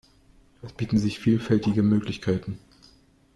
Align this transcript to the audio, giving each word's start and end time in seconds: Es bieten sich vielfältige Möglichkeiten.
Es 0.63 0.73
bieten 0.73 0.97
sich 0.97 1.19
vielfältige 1.19 1.83
Möglichkeiten. 1.83 2.57